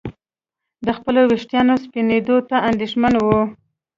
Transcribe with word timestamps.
د 0.85 0.87
خپلو 0.97 1.21
ویښتانو 1.31 1.73
سپینېدو 1.83 2.37
ته 2.49 2.57
اندېښمن 2.69 3.13
وي. 3.25 3.41